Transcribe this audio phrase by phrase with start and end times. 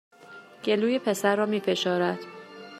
[0.63, 2.19] گلوی پسر را می فشارد